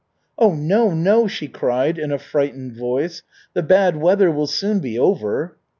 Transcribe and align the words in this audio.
"Oh 0.35 0.55
no, 0.55 0.95
no!" 0.95 1.27
she 1.27 1.47
cried 1.47 1.99
in 1.99 2.11
a 2.11 2.17
frightened 2.17 2.73
voice. 2.75 3.21
"The 3.53 3.61
bad 3.61 3.97
weather 3.97 4.31
will 4.31 4.47
soon 4.47 4.79
be 4.79 4.97
over." 4.97 5.57